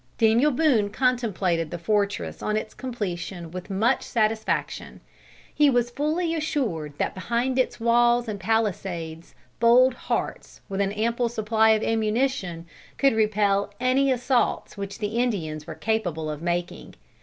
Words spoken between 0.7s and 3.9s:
contemplated the fortress on its completion with